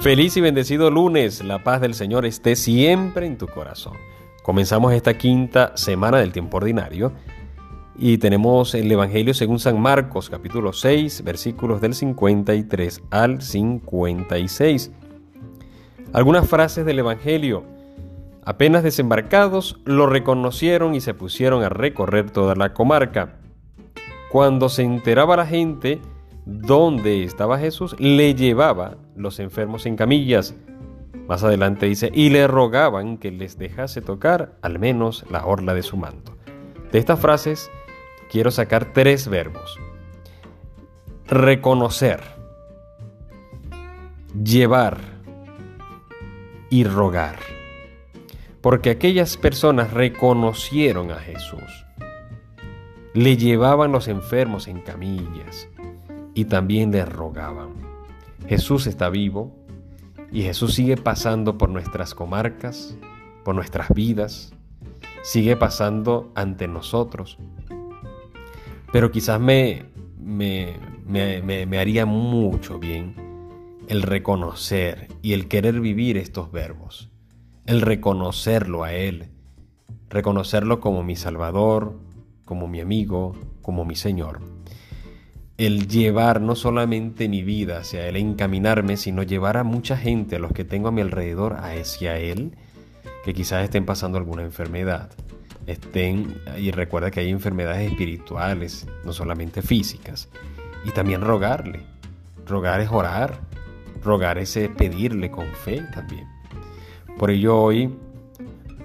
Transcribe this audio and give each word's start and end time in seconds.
Feliz 0.00 0.34
y 0.38 0.40
bendecido 0.40 0.90
lunes, 0.90 1.44
la 1.44 1.62
paz 1.62 1.82
del 1.82 1.92
Señor 1.92 2.24
esté 2.24 2.56
siempre 2.56 3.26
en 3.26 3.36
tu 3.36 3.46
corazón. 3.46 3.98
Comenzamos 4.42 4.94
esta 4.94 5.18
quinta 5.18 5.76
semana 5.76 6.16
del 6.16 6.32
tiempo 6.32 6.56
ordinario 6.56 7.12
y 7.98 8.16
tenemos 8.16 8.74
el 8.74 8.90
Evangelio 8.90 9.34
según 9.34 9.58
San 9.58 9.78
Marcos 9.78 10.30
capítulo 10.30 10.72
6 10.72 11.22
versículos 11.22 11.82
del 11.82 11.92
53 11.92 13.02
al 13.10 13.42
56. 13.42 14.90
Algunas 16.14 16.48
frases 16.48 16.86
del 16.86 17.00
Evangelio. 17.00 17.64
Apenas 18.42 18.82
desembarcados, 18.82 19.80
lo 19.84 20.06
reconocieron 20.06 20.94
y 20.94 21.02
se 21.02 21.12
pusieron 21.12 21.62
a 21.62 21.68
recorrer 21.68 22.30
toda 22.30 22.54
la 22.54 22.72
comarca. 22.72 23.34
Cuando 24.32 24.70
se 24.70 24.82
enteraba 24.82 25.36
la 25.36 25.44
gente, 25.44 26.00
donde 26.50 27.22
estaba 27.22 27.60
Jesús, 27.60 27.94
le 28.00 28.34
llevaba 28.34 28.96
los 29.14 29.38
enfermos 29.38 29.86
en 29.86 29.96
camillas. 29.96 30.56
Más 31.28 31.44
adelante 31.44 31.86
dice, 31.86 32.10
y 32.12 32.30
le 32.30 32.48
rogaban 32.48 33.18
que 33.18 33.30
les 33.30 33.56
dejase 33.56 34.02
tocar 34.02 34.56
al 34.60 34.80
menos 34.80 35.24
la 35.30 35.46
orla 35.46 35.74
de 35.74 35.84
su 35.84 35.96
manto. 35.96 36.36
De 36.90 36.98
estas 36.98 37.20
frases 37.20 37.70
quiero 38.32 38.50
sacar 38.50 38.92
tres 38.92 39.28
verbos. 39.28 39.78
Reconocer, 41.28 42.20
llevar 44.42 44.98
y 46.68 46.82
rogar. 46.82 47.36
Porque 48.60 48.90
aquellas 48.90 49.36
personas 49.36 49.92
reconocieron 49.92 51.12
a 51.12 51.20
Jesús. 51.20 51.86
Le 53.14 53.36
llevaban 53.36 53.92
los 53.92 54.08
enfermos 54.08 54.66
en 54.66 54.80
camillas 54.80 55.68
y 56.40 56.46
también 56.46 56.90
le 56.90 57.04
rogaban. 57.04 57.74
Jesús 58.48 58.86
está 58.86 59.10
vivo 59.10 59.54
y 60.32 60.40
Jesús 60.40 60.72
sigue 60.72 60.96
pasando 60.96 61.58
por 61.58 61.68
nuestras 61.68 62.14
comarcas, 62.14 62.96
por 63.44 63.54
nuestras 63.54 63.90
vidas, 63.90 64.54
sigue 65.22 65.56
pasando 65.56 66.32
ante 66.34 66.66
nosotros. 66.66 67.36
Pero 68.90 69.10
quizás 69.10 69.38
me, 69.38 69.84
me, 70.18 70.78
me, 71.06 71.78
haría 71.78 72.06
mucho 72.06 72.78
bien 72.78 73.16
el 73.88 74.00
reconocer 74.00 75.08
y 75.20 75.34
el 75.34 75.46
querer 75.46 75.78
vivir 75.78 76.16
estos 76.16 76.50
verbos, 76.50 77.10
el 77.66 77.82
reconocerlo 77.82 78.82
a 78.82 78.94
Él, 78.94 79.28
reconocerlo 80.08 80.80
como 80.80 81.02
mi 81.02 81.16
Salvador, 81.16 82.00
como 82.46 82.66
mi 82.66 82.80
amigo, 82.80 83.34
como 83.60 83.84
mi 83.84 83.94
Señor 83.94 84.40
el 85.66 85.88
llevar 85.88 86.40
no 86.40 86.54
solamente 86.56 87.28
mi 87.28 87.42
vida 87.42 87.80
hacia 87.80 88.08
Él, 88.08 88.16
encaminarme, 88.16 88.96
sino 88.96 89.22
llevar 89.22 89.58
a 89.58 89.62
mucha 89.62 89.94
gente, 89.94 90.36
a 90.36 90.38
los 90.38 90.52
que 90.52 90.64
tengo 90.64 90.88
a 90.88 90.90
mi 90.90 91.02
alrededor, 91.02 91.56
hacia 91.56 92.16
Él, 92.16 92.56
que 93.26 93.34
quizás 93.34 93.64
estén 93.64 93.84
pasando 93.84 94.16
alguna 94.16 94.42
enfermedad. 94.42 95.10
Estén, 95.66 96.40
y 96.56 96.70
recuerda 96.70 97.10
que 97.10 97.20
hay 97.20 97.28
enfermedades 97.28 97.90
espirituales, 97.90 98.86
no 99.04 99.12
solamente 99.12 99.60
físicas. 99.60 100.30
Y 100.86 100.92
también 100.92 101.20
rogarle. 101.20 101.82
Rogar 102.46 102.80
es 102.80 102.88
orar. 102.90 103.38
Rogar 104.02 104.38
es 104.38 104.58
pedirle 104.78 105.30
con 105.30 105.46
fe 105.48 105.82
también. 105.92 106.26
Por 107.18 107.30
ello 107.30 107.60
hoy 107.60 107.94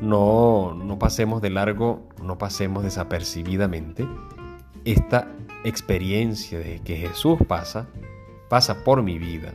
no, 0.01 0.73
no 0.73 0.99
pasemos 0.99 1.41
de 1.41 1.51
largo, 1.51 2.09
no 2.21 2.37
pasemos 2.37 2.83
desapercibidamente 2.83 4.05
esta 4.83 5.27
experiencia 5.65 6.59
de 6.59 6.79
que 6.79 6.95
Jesús 6.95 7.39
pasa, 7.47 7.87
pasa 8.49 8.83
por 8.83 9.01
mi 9.01 9.17
vida 9.17 9.53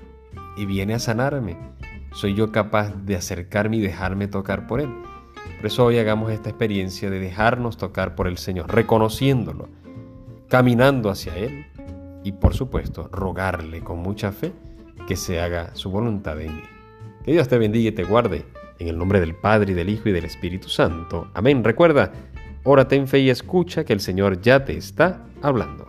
y 0.56 0.66
viene 0.66 0.94
a 0.94 0.98
sanarme. 0.98 1.56
Soy 2.12 2.34
yo 2.34 2.50
capaz 2.50 2.92
de 3.05 3.14
acercarme 3.14 3.76
y 3.76 3.81
dejarme 3.81 4.26
tocar 4.26 4.66
por 4.66 4.81
Él. 4.81 4.91
Por 5.56 5.66
eso 5.66 5.84
hoy 5.84 5.99
hagamos 5.99 6.32
esta 6.32 6.50
experiencia 6.50 7.10
de 7.10 7.20
dejarnos 7.20 7.76
tocar 7.76 8.16
por 8.16 8.26
el 8.26 8.38
Señor, 8.38 8.75
reconociéndolo, 8.75 9.69
caminando 10.49 11.10
hacia 11.10 11.37
Él 11.37 11.66
y 12.25 12.32
por 12.32 12.54
supuesto 12.54 13.09
rogarle 13.12 13.81
con 13.81 14.00
mucha 14.00 14.32
fe 14.32 14.53
que 15.06 15.16
se 15.16 15.41
haga 15.41 15.75
su 15.75 15.91
voluntad 15.91 16.41
en 16.41 16.56
mí. 16.56 16.62
Que 17.25 17.32
Dios 17.32 17.49
te 17.49 17.59
bendiga 17.59 17.91
y 17.91 17.93
te 17.93 18.04
guarde. 18.04 18.44
En 18.78 18.88
el 18.88 18.97
nombre 18.97 19.20
del 19.20 19.34
Padre 19.34 19.72
y 19.72 19.75
del 19.75 19.91
Hijo 19.91 20.09
y 20.09 20.12
del 20.12 20.25
Espíritu 20.25 20.70
Santo. 20.70 21.28
Amén. 21.34 21.62
Recuerda, 21.62 22.12
órate 22.65 22.97
en 22.97 23.06
fe 23.06 23.19
y 23.19 23.28
escucha 23.28 23.84
que 23.84 23.93
el 23.93 24.00
Señor 24.00 24.41
ya 24.41 24.65
te 24.65 24.75
está 24.75 25.26
hablando. 25.43 25.87